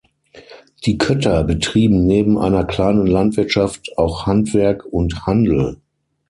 Die 0.87 0.97
Kötter 0.97 1.43
betrieben 1.43 2.07
neben 2.07 2.39
einer 2.39 2.65
kleinen 2.65 3.05
Landwirtschaft 3.05 3.99
auch 3.99 4.25
Handwerk 4.25 4.83
und 4.83 5.27
Handel. 5.27 5.79